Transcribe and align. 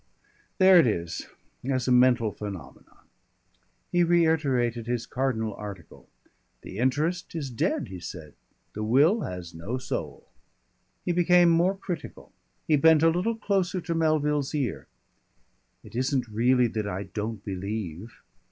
There 0.57 0.79
it 0.79 0.87
is 0.87 1.27
as 1.63 1.87
a 1.87 1.91
mental 1.91 2.31
phenomenon!" 2.31 3.05
He 3.91 4.03
reiterated 4.03 4.87
his 4.87 5.05
cardinal 5.05 5.53
article. 5.53 6.09
"The 6.63 6.79
interest 6.79 7.35
is 7.35 7.51
dead," 7.51 7.89
he 7.89 7.99
said, 7.99 8.33
"the 8.73 8.83
will 8.83 9.21
has 9.21 9.53
no 9.53 9.77
soul." 9.77 10.27
He 11.05 11.11
became 11.11 11.49
more 11.51 11.77
critical. 11.77 12.31
He 12.67 12.77
bent 12.77 13.03
a 13.03 13.09
little 13.11 13.35
closer 13.35 13.79
to 13.81 13.93
Melville's 13.93 14.55
ear. 14.55 14.87
"It 15.83 15.95
isn't 15.95 16.27
really 16.29 16.65
that 16.69 16.87
I 16.87 17.03
don't 17.03 17.45
believe. 17.45 18.23